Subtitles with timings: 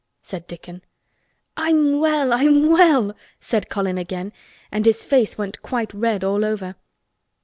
[0.23, 0.81] said Dickon.
[1.55, 2.33] "I'm well!
[2.33, 4.33] I'm well!" said Colin again,
[4.71, 6.73] and his face went quite red all over.